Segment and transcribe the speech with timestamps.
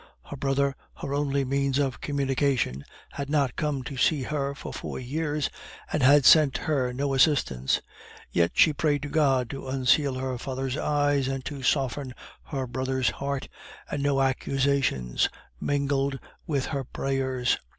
[0.31, 4.97] Her brother, her only means of communication, had not come to see her for four
[4.99, 5.47] years,
[5.93, 7.81] and had sent her no assistance;
[8.31, 13.11] yet she prayed to God to unseal her father's eyes and to soften her brother's
[13.11, 13.47] heart,
[13.91, 15.29] and no accusations
[15.59, 17.59] mingled with her prayers.